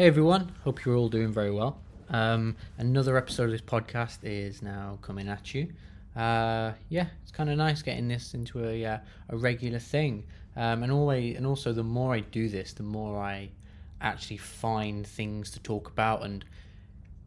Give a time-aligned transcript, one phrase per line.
[0.00, 1.78] Hey everyone, hope you're all doing very well.
[2.08, 5.68] Um, another episode of this podcast is now coming at you.
[6.16, 10.24] Uh, yeah, it's kind of nice getting this into a uh, a regular thing.
[10.56, 13.50] Um, and always, and also, the more I do this, the more I
[14.00, 16.46] actually find things to talk about and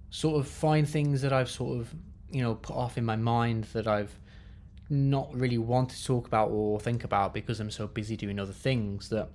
[0.10, 1.94] sort of find things that I've sort of
[2.32, 4.20] you know put off in my mind that I've
[4.90, 8.52] not really wanted to talk about or think about because I'm so busy doing other
[8.52, 9.30] things that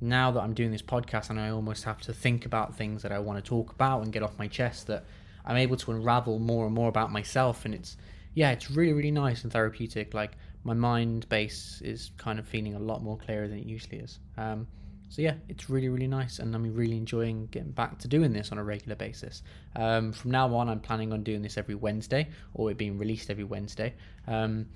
[0.00, 3.12] now that I'm doing this podcast and I almost have to think about things that
[3.12, 5.04] I want to talk about and get off my chest that
[5.44, 7.96] I'm able to unravel more and more about myself and it's
[8.34, 10.12] yeah it's really really nice and therapeutic.
[10.12, 10.32] Like
[10.64, 14.18] my mind base is kind of feeling a lot more clearer than it usually is.
[14.36, 14.66] Um,
[15.08, 18.52] so yeah it's really really nice and I'm really enjoying getting back to doing this
[18.52, 19.42] on a regular basis.
[19.76, 23.30] Um, from now on I'm planning on doing this every Wednesday or it being released
[23.30, 23.94] every Wednesday.
[24.26, 24.66] Um,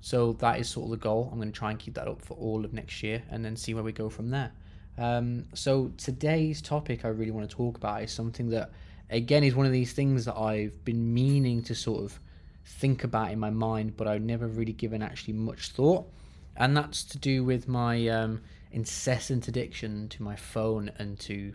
[0.00, 1.28] so that is sort of the goal.
[1.30, 3.54] I'm going to try and keep that up for all of next year and then
[3.54, 4.50] see where we go from there
[5.00, 8.70] um, so today's topic I really want to talk about is something that,
[9.08, 12.20] again, is one of these things that I've been meaning to sort of
[12.66, 16.06] think about in my mind, but I've never really given actually much thought,
[16.54, 18.42] and that's to do with my um,
[18.72, 21.54] incessant addiction to my phone and to,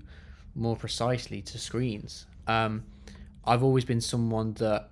[0.55, 2.25] more precisely, to screens.
[2.47, 2.83] Um,
[3.45, 4.89] I've always been someone that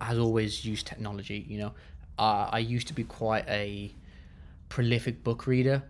[0.00, 1.44] has always used technology.
[1.48, 1.72] You know,
[2.20, 3.92] uh, I used to be quite a
[4.68, 5.82] prolific book reader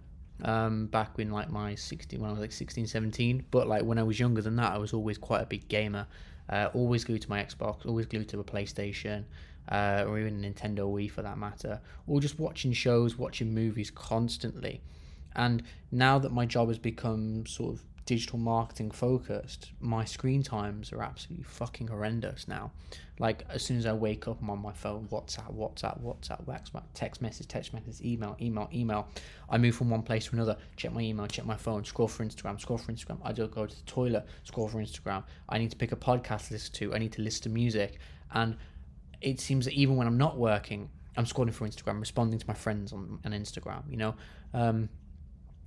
[0.42, 3.98] um, back when like my 16 when I was like 16 17 but like when
[3.98, 6.06] I was younger than that I was always quite a big gamer.
[6.48, 9.24] Uh, always glued to my Xbox always glued to a PlayStation
[9.70, 11.80] uh, or even Nintendo Wii for that matter.
[12.06, 14.82] Or just watching shows watching movies constantly.
[15.36, 20.92] And now that my job has become sort of digital marketing focused, my screen times
[20.92, 22.70] are absolutely fucking horrendous now.
[23.18, 26.82] Like as soon as I wake up, I'm on my phone, WhatsApp, WhatsApp, WhatsApp, WhatsApp,
[26.92, 29.08] text message, text message, email, email, email.
[29.48, 32.24] I move from one place to another, check my email, check my phone, scroll for
[32.24, 33.18] Instagram, scroll for Instagram.
[33.24, 35.24] I just go to the toilet, scroll for Instagram.
[35.48, 36.94] I need to pick a podcast to listen to.
[36.94, 37.98] I need to listen to music,
[38.32, 38.56] and
[39.20, 42.54] it seems that even when I'm not working, I'm scrolling for Instagram, responding to my
[42.54, 43.82] friends on, on Instagram.
[43.88, 44.14] You know.
[44.52, 44.88] Um,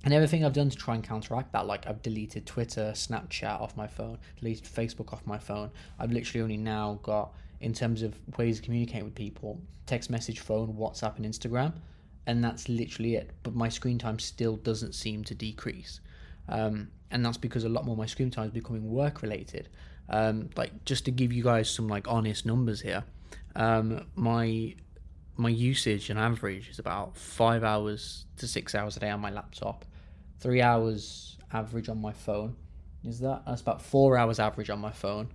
[0.04, 3.76] and everything I've done to try and counteract that, like I've deleted Twitter, Snapchat off
[3.76, 5.70] my phone, deleted Facebook off my phone.
[5.98, 10.40] I've literally only now got, in terms of ways to communicate with people, text message,
[10.40, 11.72] phone, WhatsApp, and Instagram,
[12.26, 13.30] and that's literally it.
[13.42, 16.00] But my screen time still doesn't seem to decrease,
[16.48, 19.68] um, and that's because a lot more of my screen time is becoming work related.
[20.10, 23.04] Um, like just to give you guys some like honest numbers here,
[23.56, 24.74] um, my
[25.38, 29.30] my usage on average is about five hours to six hours a day on my
[29.30, 29.84] laptop,
[30.40, 32.56] three hours average on my phone.
[33.04, 33.44] Is that?
[33.46, 35.28] That's about four hours average on my phone,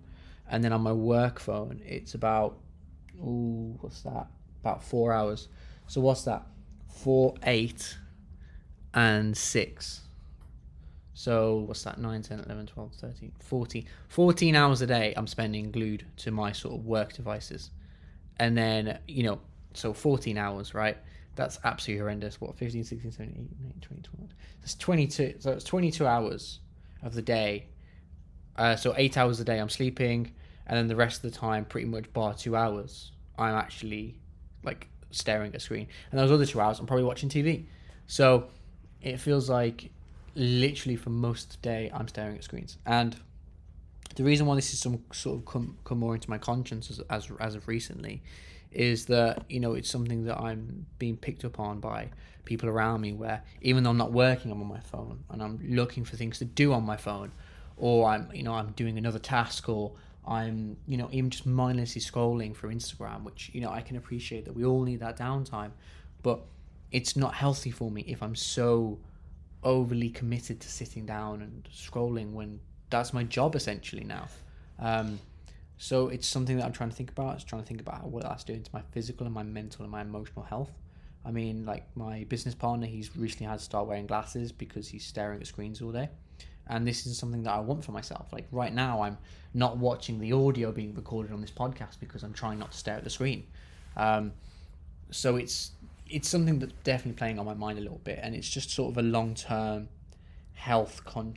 [0.50, 2.58] and then on my work phone, it's about
[3.18, 4.28] ooh, what's that?
[4.60, 5.48] About four hours.
[5.88, 6.46] So what's that?
[6.88, 7.98] Four, eight,
[8.94, 10.02] and six.
[11.14, 12.00] So what's that?
[12.00, 13.86] 9, 10, 11, 12, 13, 14.
[14.10, 17.70] 14 hours a day I'm spending glued to my sort of work devices.
[18.40, 19.40] And then, you know,
[19.74, 20.98] so 14 hours, right?
[21.36, 22.40] That's absolutely horrendous.
[22.40, 24.30] What, 15, 16, 17, 18, 19, 20, 21.
[24.62, 25.36] That's 22.
[25.40, 26.60] So it's 22 hours
[27.02, 27.68] of the day.
[28.56, 30.32] Uh, so eight hours a day I'm sleeping,
[30.68, 34.20] and then the rest of the time, pretty much bar two hours, I'm actually
[34.64, 35.88] like staring at a screen.
[36.12, 37.66] And those other two hours, I'm probably watching TV.
[38.06, 38.50] So
[39.02, 39.90] it feels like
[40.36, 42.78] literally for most of the day, I'm staring at screens.
[42.86, 43.16] And
[44.16, 47.00] the reason why this is some sort of come, come more into my conscience as,
[47.10, 48.22] as, as of recently
[48.76, 52.10] is that you know it's something that I'm being picked up on by
[52.46, 55.60] people around me where even though I'm not working I'm on my phone and I'm
[55.64, 57.32] looking for things to do on my phone
[57.78, 59.94] or I'm you know I'm doing another task or
[60.28, 64.46] I'm you know even just mindlessly scrolling through Instagram which you know I can appreciate
[64.46, 65.72] that we all need that downtime
[66.22, 66.42] but
[66.92, 69.00] it's not healthy for me if I'm so
[69.64, 72.60] overly committed to sitting down and scrolling when
[72.90, 74.28] that's my job essentially now.
[74.80, 75.20] Um,
[75.84, 77.36] so it's something that I'm trying to think about.
[77.36, 79.92] It's trying to think about what that's doing to my physical and my mental and
[79.92, 80.72] my emotional health.
[81.26, 85.04] I mean, like my business partner, he's recently had to start wearing glasses because he's
[85.04, 86.08] staring at screens all day.
[86.68, 88.32] And this is something that I want for myself.
[88.32, 89.18] Like right now, I'm
[89.54, 92.96] not watching the audio being recorded on this podcast because I'm trying not to stare
[92.96, 93.46] at the screen.
[93.98, 94.32] Um,
[95.12, 95.72] so it's
[96.10, 98.94] it's something that's definitely playing on my mind a little bit, and it's just sort
[98.94, 99.90] of a long term
[100.54, 101.36] health con-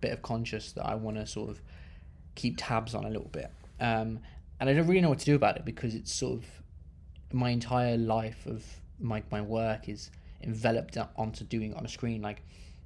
[0.00, 1.60] bit of conscious that I want to sort of
[2.36, 3.50] keep tabs on a little bit.
[3.80, 4.20] Um,
[4.60, 6.44] and I don't really know what to do about it because it's sort of
[7.32, 8.64] my entire life of
[8.98, 10.10] my, my work is
[10.42, 12.20] enveloped onto doing on a screen.
[12.20, 12.42] Like,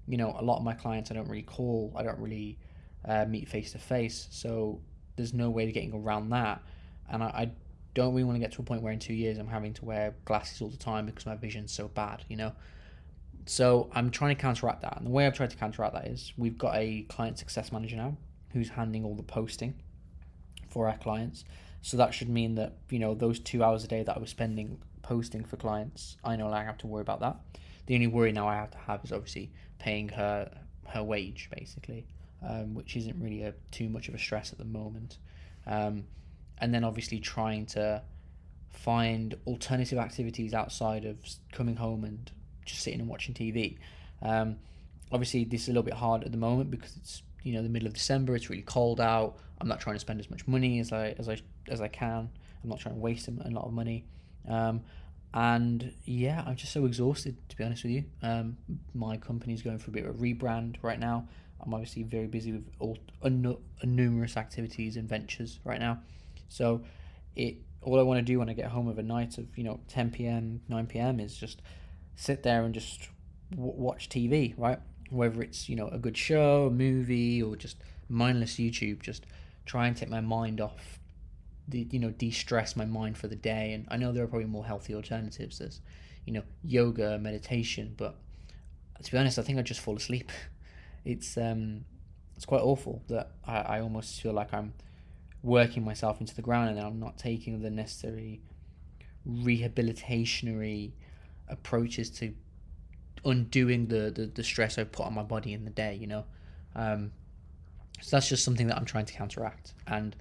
[0.07, 2.59] you know, a lot of my clients I don't really call, I don't really
[3.05, 4.29] uh, meet face to face.
[4.31, 4.81] So
[5.17, 6.63] there's no way of getting around that.
[7.11, 7.51] And I, I
[7.95, 9.85] don't really want to get to a point where in two years I'm having to
[9.85, 12.53] wear glasses all the time because my vision's so bad, you know?
[13.47, 14.97] So I'm trying to counteract that.
[14.97, 17.97] And the way I've tried to counteract that is we've got a client success manager
[17.97, 18.17] now
[18.53, 19.75] who's handling all the posting
[20.75, 21.45] for our clients.
[21.83, 24.31] So that should mean that you know those two hours a day that I was
[24.31, 27.37] spending posting for clients, I no longer have to worry about that.
[27.87, 30.51] The only worry now I have to have is obviously paying her
[30.89, 32.07] her wage basically,
[32.47, 35.19] um, which isn't really a, too much of a stress at the moment.
[35.67, 36.05] Um,
[36.59, 38.03] and then obviously trying to
[38.71, 41.19] find alternative activities outside of
[41.53, 42.31] coming home and
[42.65, 43.79] just sitting and watching TV.
[44.23, 44.57] Um,
[45.13, 47.69] obviously, this is a little bit hard at the moment because it's you know the
[47.69, 48.35] middle of December.
[48.35, 49.37] It's really cold out.
[49.61, 51.39] I'm not trying to spend as much money as I as I
[51.69, 52.29] as I can.
[52.63, 54.05] I'm not trying to waste a lot of money.
[54.49, 54.83] Um,
[55.33, 58.05] and yeah, I'm just so exhausted to be honest with you.
[58.23, 58.57] Um,
[58.95, 61.29] my company's going for a bit of a rebrand right now.
[61.61, 66.01] I'm obviously very busy with all un- numerous activities and ventures right now.
[66.49, 66.83] So
[67.37, 69.65] it all I want to do when I get home of a night of you
[69.65, 70.61] know 10 p.m.
[70.69, 71.21] 9 p.m.
[71.21, 71.61] is just
[72.17, 73.09] sit there and just
[73.51, 74.79] w- watch TV, right?
[75.11, 77.77] Whether it's you know a good show, a movie, or just
[78.09, 79.27] mindless YouTube, just
[79.67, 80.99] try and take my mind off
[81.69, 83.73] the you know de-stress my mind for the day.
[83.73, 85.59] And i know there are probably more healthy alternatives.
[85.59, 85.81] There's
[86.25, 88.17] you know yoga meditation but
[89.03, 90.31] to be honest i think i just fall asleep.
[91.05, 91.85] It's um
[92.35, 94.73] it's quite awful that I, I almost feel like i'm
[95.43, 98.41] working myself into the ground and i'm not taking the necessary
[99.29, 100.93] rehabilitationary
[101.49, 102.33] approaches to
[103.25, 106.25] undoing the, the, the stress i put on my body in the day you know?
[106.75, 107.13] Um
[108.01, 109.75] so that's just something that i'm trying to counteract.
[109.87, 110.17] And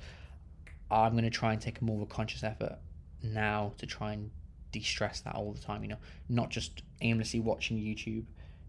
[0.92, 2.78] I'm going to try and take more of a conscious effort
[3.24, 4.30] now to try and
[4.72, 5.98] de-stress that all the time you know?
[6.30, 8.26] Not just aimlessly watching youtube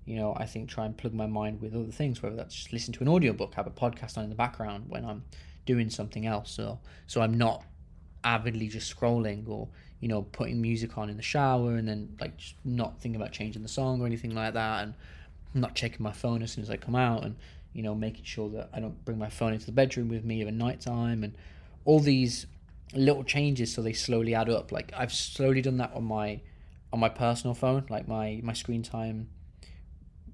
[0.07, 0.35] you know?
[0.37, 3.03] I think try and plug my mind with other things whether that's just listen to
[3.03, 5.25] an audiobook have a podcast on in the background when i'm
[5.67, 7.65] doing something else so so i'm not
[8.25, 9.69] avidly just scrolling or
[10.05, 13.33] you know putting music on in the shower and then like just not thinking about
[13.33, 14.95] changing the song or anything like that and
[15.55, 17.37] not checking my phone as soon as i come out and
[17.73, 20.43] you know making sure that i don't bring my phone into the bedroom with me
[20.43, 21.35] at night time and
[21.87, 22.47] all these
[22.93, 24.73] little changes so they slowly add up.
[24.73, 26.41] Like i've slowly done that on my
[26.93, 27.87] on my personal phone.
[27.89, 29.29] Like my my screen time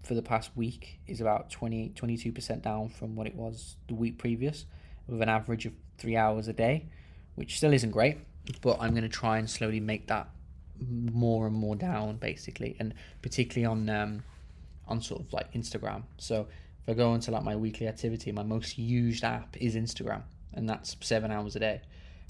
[0.02, 4.18] for the past week is about 20 22% down from what it was the week
[4.18, 4.64] previous
[5.06, 6.86] with an average of 3 hours a day
[7.34, 8.18] which still isn't great
[8.60, 10.28] but i'm going to try and slowly make that
[11.12, 14.22] more and more down basically and particularly on um
[14.88, 16.46] on sort of like instagram so
[16.82, 20.22] if i go into like my weekly activity my most used app is instagram
[20.54, 21.80] and that's seven hours a day.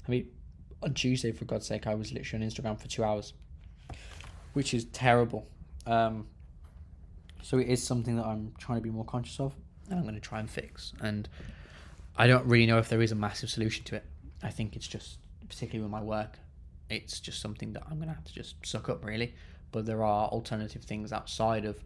[0.07, 0.27] I mean,
[0.81, 3.33] on Tuesday, for God's sake, I was literally on Instagram for two hours,
[4.53, 5.47] which is terrible.
[5.85, 6.27] Um,
[7.41, 9.53] so it is something that I'm trying to be more conscious of,
[9.89, 10.93] and I'm going to try and fix.
[11.01, 11.27] And
[12.15, 14.05] I don't really know if there is a massive solution to it.
[14.43, 15.17] I think it's just,
[15.51, 16.39] particularly with my work,
[16.89, 19.35] it's just something that I'm going to have to just suck up, really.
[19.73, 21.83] But there are alternative things outside of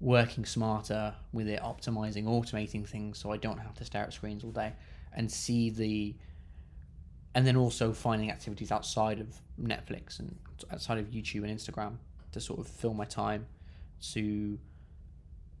[0.00, 4.44] working smarter with it, optimizing, automating things, so I don't have to stare at screens
[4.44, 4.74] all day
[5.14, 6.14] and see the
[7.34, 9.28] and then also finding activities outside of
[9.60, 10.36] Netflix and
[10.72, 11.96] outside of YouTube and Instagram
[12.32, 13.46] to sort of fill my time
[14.12, 14.58] to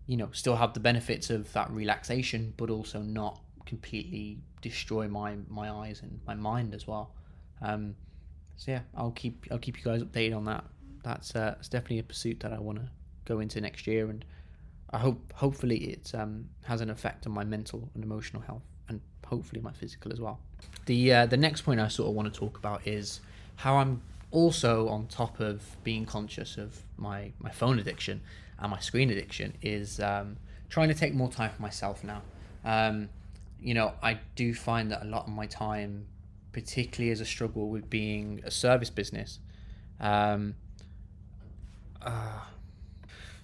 [0.06, 5.36] you know still have the benefits of that relaxation but also not completely destroy my
[5.48, 7.14] my eyes and my mind as well
[7.62, 7.94] um,
[8.56, 10.64] so yeah I'll keep I'll keep you guys updated on that
[11.02, 12.88] that's uh, it's definitely a pursuit that I want to
[13.24, 14.24] go into next year and
[14.90, 19.00] I hope hopefully it um, has an effect on my mental and emotional health and
[19.26, 20.38] hopefully my physical as well.
[20.86, 23.20] The uh, the next point I sort of want to talk about is
[23.56, 28.20] how I'm also on top of being conscious of my my phone addiction
[28.58, 30.36] and my screen addiction is um,
[30.68, 32.22] trying to take more time for myself now.
[32.64, 33.08] Um,
[33.60, 36.06] you know, I do find that a lot of my time,
[36.56, 39.40] particularly as a struggle with being a service business.
[40.00, 40.54] Um,
[42.00, 42.40] uh,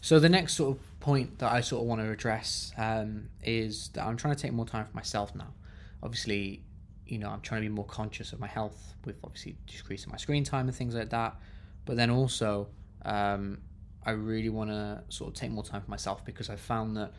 [0.01, 3.91] so the next sort of point that I sort of want to address um, is
[3.95, 5.53] that I'm trying to take more time for myself now
[6.03, 6.63] obviously,
[7.07, 10.19] you know, I'm trying to be more conscious of my health with obviously decreasing my
[10.19, 11.37] screen time and things like that.
[11.85, 12.69] But then also,
[13.05, 13.59] um,
[14.05, 17.13] I really want to sort of take more time for myself because I found that,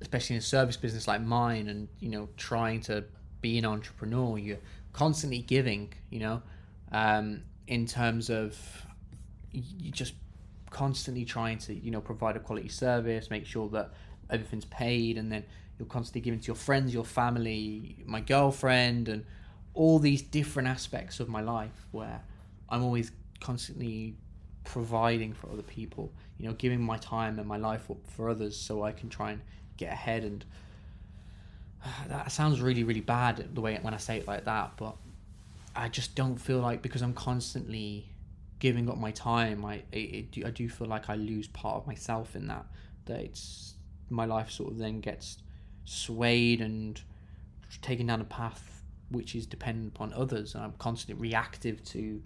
[0.00, 3.04] especially in a service business like mine, and you know, trying to
[3.40, 4.58] be an entrepreneur, you're
[4.94, 5.92] constantly giving.
[6.08, 6.42] You know,
[6.90, 8.56] um, in terms of
[9.52, 10.14] you just
[10.70, 13.92] constantly trying to you know provide a quality service, make sure that
[14.30, 15.44] everything's paid, and then
[15.78, 19.26] you're constantly giving to your friends, your family, my girlfriend, and
[19.74, 22.22] all these different aspects of my life where
[22.68, 24.16] I'm always constantly
[24.64, 28.82] providing for other people, you know, giving my time and my life for others so
[28.82, 29.42] I can try and
[29.76, 30.24] get ahead.
[30.24, 30.44] And
[32.08, 34.96] that sounds really, really bad the way when I say it like that, but
[35.76, 38.08] I just don't feel like because I'm constantly
[38.58, 41.86] giving up my time, I it, it, I do feel like I lose part of
[41.86, 42.66] myself in that.
[43.06, 43.74] That it's
[44.08, 45.38] my life sort of then gets
[45.84, 47.00] swayed and
[47.82, 52.22] taking down a path which is dependent upon others, and I'm constantly reactive to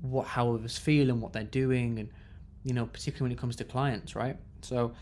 [0.00, 2.08] what how others feel and what they're doing, and
[2.64, 4.36] you know, particularly when it comes to clients, right?
[4.62, 4.94] So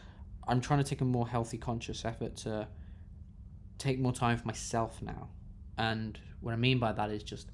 [0.49, 2.67] I'm trying to take a more healthy, conscious effort to
[3.81, 5.29] take more time for myself now.
[5.79, 7.49] And what I mean by that is just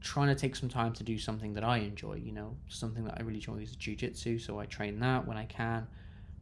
[0.00, 3.14] trying to take some time to do something that I enjoy, you know, something that
[3.18, 5.86] I really enjoy is jujitsu, so I train that when I can.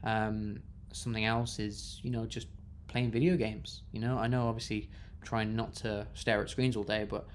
[0.05, 0.61] Um,
[0.93, 2.49] something else is, you know, just
[2.89, 3.83] playing video games.
[3.93, 4.91] You know, I know obviously
[5.23, 7.27] trying not to stare at screens all day, but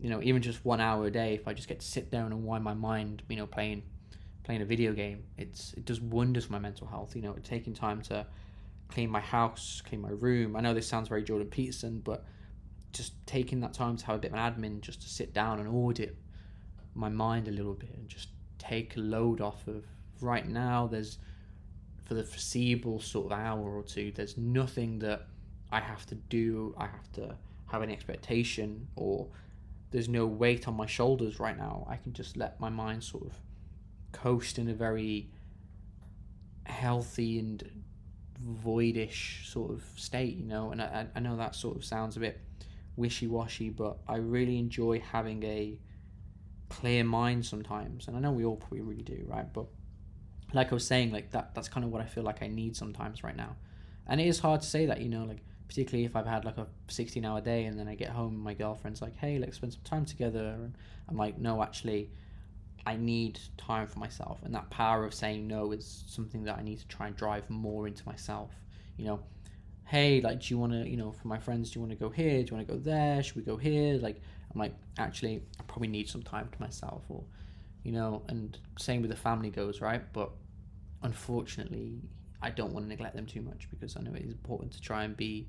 [0.00, 2.32] you know, even just one hour a day, if I just get to sit down
[2.32, 3.82] and wind my mind, you know, playing
[4.42, 7.14] playing a video game, it's it does wonders for my mental health.
[7.14, 8.26] You know, taking time to
[8.90, 10.56] clean my house, clean my room.
[10.56, 12.24] I know this sounds very Jordan Peterson, but
[12.92, 15.60] just taking that time to have a bit of an admin, just to sit down
[15.60, 16.16] and audit
[16.94, 18.28] my mind a little bit and just
[18.58, 19.84] take a load off of
[20.20, 20.86] right now.
[20.86, 21.18] There's
[22.04, 25.28] for the foreseeable sort of hour or two, there's nothing that
[25.70, 26.74] I have to do.
[26.76, 27.36] I have to
[27.70, 29.28] have an expectation or
[29.92, 31.86] there's no weight on my shoulders right now.
[31.88, 33.32] I can just let my mind sort of
[34.10, 35.30] coast in a very
[36.64, 37.84] healthy and
[38.44, 40.70] voidish sort of state, you know.
[40.70, 42.40] And I, I know that sort of sounds a bit
[42.96, 45.78] wishy washy, but I really enjoy having a
[46.68, 48.08] clear mind sometimes.
[48.08, 49.50] And I know we all probably really do, right?
[49.52, 49.66] But
[50.52, 52.76] like I was saying, like that that's kind of what I feel like I need
[52.76, 53.56] sometimes right now.
[54.06, 56.58] And it is hard to say that, you know, like particularly if I've had like
[56.58, 59.56] a 16 hour day and then I get home and my girlfriend's like, hey, let's
[59.56, 60.44] spend some time together.
[60.44, 60.76] And
[61.08, 62.10] I'm like, no, actually,
[62.86, 64.40] I need time for myself.
[64.42, 67.48] And that power of saying no is something that I need to try and drive
[67.50, 68.50] more into myself.
[68.96, 69.20] You know,
[69.84, 71.98] hey, like, do you want to, you know, for my friends, do you want to
[71.98, 72.42] go here?
[72.42, 73.22] Do you want to go there?
[73.22, 73.98] Should we go here?
[73.98, 74.22] Like,
[74.52, 77.02] I'm like, actually, I probably need some time to myself.
[77.08, 77.24] Or,
[77.82, 80.02] you know, and same with the family goes, right?
[80.12, 80.30] But
[81.02, 82.00] unfortunately,
[82.42, 84.80] I don't want to neglect them too much because I know it is important to
[84.80, 85.48] try and be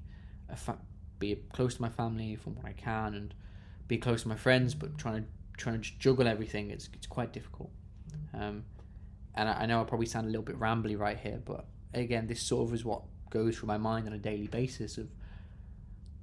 [0.49, 0.79] a fa-
[1.19, 3.33] be close to my family from what I can and
[3.87, 5.27] be close to my friends, but trying to
[5.61, 7.71] trying to juggle everything it's it's quite difficult.
[8.33, 8.63] Um,
[9.35, 12.27] and I, I know I probably sound a little bit rambly right here, but again,
[12.27, 15.07] this sort of is what goes through my mind on a daily basis of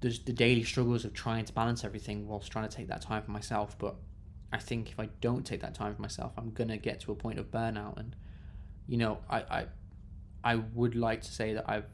[0.00, 3.22] there's the daily struggles of trying to balance everything whilst trying to take that time
[3.22, 3.76] for myself.
[3.78, 3.96] But
[4.52, 7.14] I think if I don't take that time for myself, I'm gonna get to a
[7.14, 7.98] point of burnout.
[7.98, 8.14] And
[8.86, 9.66] you know, I I,
[10.44, 11.86] I would like to say that I've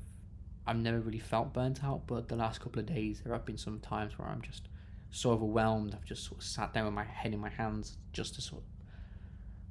[0.66, 3.58] I've never really felt burnt out, but the last couple of days there have been
[3.58, 4.68] some times where I'm just
[5.14, 5.94] so overwhelmed.
[5.94, 8.62] I've just sort of sat down with my head in my hands just to sort
[8.62, 8.68] of,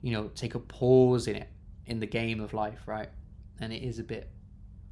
[0.02, 1.50] you know, take a pause in it
[1.86, 3.10] in the game of life, right?
[3.60, 4.30] And it is a bit.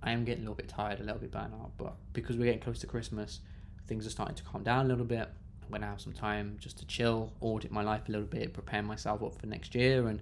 [0.03, 2.45] I am getting a little bit tired, a little bit burnt out, but because we're
[2.45, 3.39] getting close to Christmas,
[3.87, 5.29] things are starting to calm down a little bit.
[5.63, 8.81] I'm gonna have some time just to chill, audit my life a little bit, prepare
[8.83, 10.21] myself up for next year, and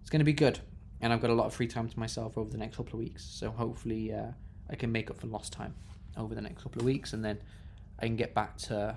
[0.00, 0.58] it's gonna be good.
[1.00, 2.98] And I've got a lot of free time to myself over the next couple of
[2.98, 4.32] weeks, so hopefully uh,
[4.70, 5.74] I can make up for lost time
[6.16, 7.38] over the next couple of weeks, and then
[8.00, 8.96] I can get back to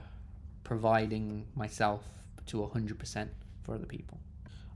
[0.66, 2.04] providing myself
[2.48, 3.30] to 100%
[3.64, 4.20] for other people.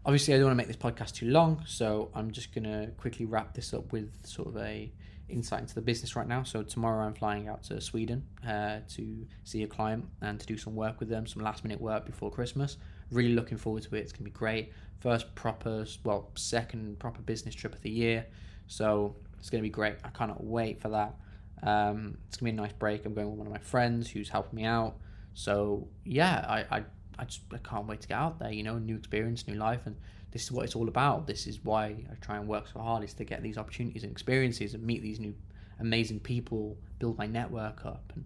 [0.06, 2.92] Obviously, I don't want to make this podcast too long, so I'm just going to
[2.98, 4.90] quickly wrap this up with sort of a
[5.28, 6.44] insight into the business right now.
[6.44, 10.58] So tomorrow I'm flying out to Sweden uh, to see a client and to do
[10.58, 12.78] some work with them, some last minute work before Christmas.
[13.12, 14.00] Really looking forward to it.
[14.00, 14.72] It's going to be great.
[15.00, 18.26] First proper, well, second proper business trip of the year.
[18.68, 19.96] So it's going to be great.
[20.04, 21.16] I cannot wait for that.
[21.62, 23.06] Um, it's going to be a nice break.
[23.06, 24.96] I'm going with one of my friends who's helping me out.
[25.34, 26.84] So yeah, I, I,
[27.18, 28.52] I just I can't wait to get out there.
[28.52, 29.96] You know, new experience, new life, and
[30.32, 31.28] this is what it's all about.
[31.28, 34.12] This is why I try and work so hard is to get these opportunities and
[34.12, 35.34] experiences and meet these new
[35.80, 38.26] amazing people, build my network up, and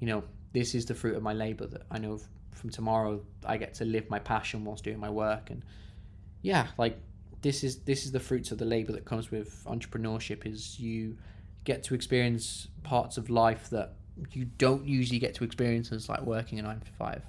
[0.00, 2.20] you know, this is the fruit of my labor that I know
[2.52, 5.62] from tomorrow I get to live my passion whilst doing my work, and
[6.42, 6.98] yeah, like
[7.42, 10.46] this is this is the fruits of the labor that comes with entrepreneurship.
[10.46, 11.16] Is you
[11.64, 13.94] get to experience parts of life that
[14.32, 17.22] you don't usually get to experience as like working a nine to five.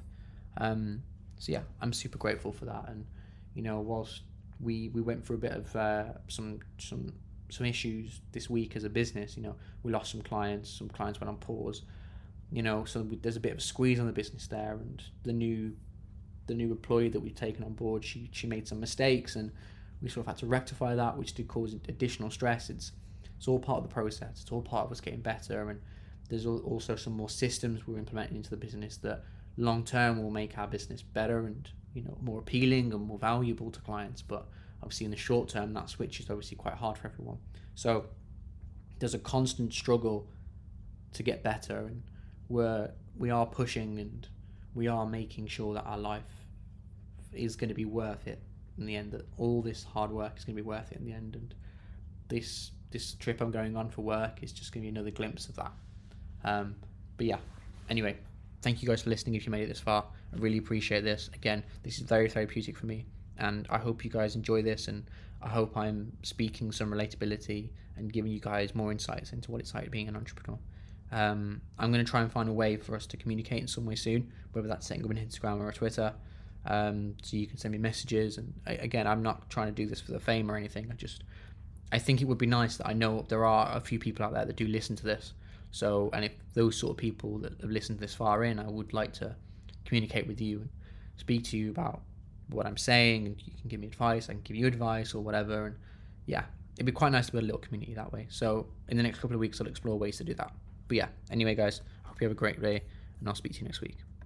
[0.58, 1.04] Um,
[1.38, 2.86] so yeah, I'm super grateful for that.
[2.88, 3.06] And
[3.54, 4.22] you know, whilst
[4.60, 7.14] we we went through a bit of uh, some some
[7.50, 11.20] some issues this week as a business, you know, we lost some clients, some clients
[11.20, 11.84] went on pause.
[12.52, 15.34] You know, so there's a bit of a squeeze on the business there, and the
[15.34, 15.74] new
[16.48, 19.52] the new employee that we've taken on board, she she made some mistakes, and
[20.02, 22.70] we sort of had to rectify that, which did cause additional stress.
[22.70, 22.94] It's
[23.38, 24.42] it's all part of the process.
[24.42, 25.82] It's all part of us getting better and
[26.30, 29.24] there's also some more systems we're implementing into the business that
[29.56, 33.72] long term will make our business better and you know more appealing and more valuable
[33.72, 34.22] to clients.
[34.22, 34.46] But
[34.82, 37.38] obviously in the short term that switch is obviously quite hard for everyone.
[37.76, 38.06] So
[39.00, 40.28] there's a constant struggle
[41.14, 42.04] to get better and
[42.50, 44.28] we're we are pushing and
[44.76, 46.24] we are making sure that our life
[47.34, 48.42] is going to be worth it
[48.78, 51.06] in the end that all this hard work is going to be worth it in
[51.06, 51.36] the end.
[51.36, 51.56] And
[52.28, 55.50] this this trip I'm going on for work is just going to be another glimpse
[55.50, 55.72] of that
[56.44, 56.76] um,
[57.18, 57.38] but yeah,
[57.90, 58.18] anyway,
[58.62, 60.06] thank you guys for listening if you made it this far.
[60.34, 61.30] I really appreciate this.
[61.34, 63.06] Again, this is very therapeutic for me,
[63.38, 64.88] and I hope you guys enjoy this.
[64.88, 65.06] And
[65.42, 69.74] I hope I'm speaking some relatability and giving you guys more insights into what it's
[69.74, 70.60] like being an entrepreneur.
[71.12, 73.86] Um, I'm going to try and find a way for us to communicate in some
[73.86, 76.14] way soon, whether that's setting up an Instagram or a Twitter,
[76.66, 78.38] um, so you can send me messages.
[78.38, 80.90] And I, again, I'm not trying to do this for the fame or anything.
[80.92, 81.24] I just,
[81.92, 84.34] I think it would be nice that I know there are a few people out
[84.34, 85.34] there that do listen to this.
[85.72, 88.94] So, and if those sort of people that have listened this far in, I would
[88.94, 89.36] like to
[89.86, 90.70] communicate with you and
[91.18, 92.02] speak to you about
[92.50, 94.30] what I'm saying, and you can give me advice.
[94.30, 95.68] I can give you advice or whatever.
[95.68, 95.76] And
[96.26, 96.44] yeah,
[96.76, 98.28] it'd be quite nice to build a little community that way.
[98.30, 100.52] So, in the next couple of weeks, I'll explore ways to do that.
[100.88, 102.82] But yeah, anyway, guys, I hope you have a great day,
[103.20, 104.07] and I'll speak to you next week.